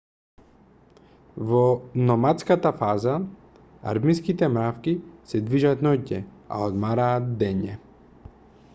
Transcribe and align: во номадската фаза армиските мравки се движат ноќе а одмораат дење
во 1.49 1.59
номадската 2.11 2.71
фаза 2.79 3.19
армиските 3.93 4.49
мравки 4.55 4.97
се 5.33 5.45
движат 5.51 5.85
ноќе 5.89 6.23
а 6.57 6.63
одмораат 6.71 7.29
дење 7.45 7.79